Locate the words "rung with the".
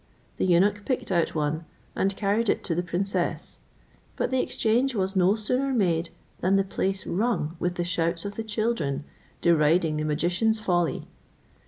7.05-7.83